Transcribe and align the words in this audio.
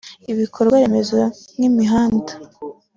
ibikorwaremezo 0.31 1.19
nk’imihanda 1.53 2.33